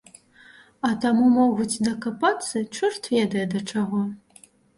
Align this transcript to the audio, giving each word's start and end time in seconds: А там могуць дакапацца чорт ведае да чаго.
А 0.87 0.89
там 1.03 1.19
могуць 1.35 1.83
дакапацца 1.89 2.63
чорт 2.77 3.03
ведае 3.17 3.45
да 3.53 3.63
чаго. 3.71 4.01